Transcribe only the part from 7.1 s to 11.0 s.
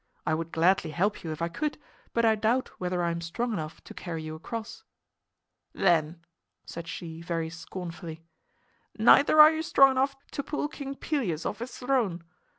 very scornfully, "neither are you strong enough to pull King